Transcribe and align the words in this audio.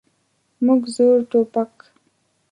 موږ 0.65 0.81
زوړ 0.95 1.17
ټوپک. 1.29 1.73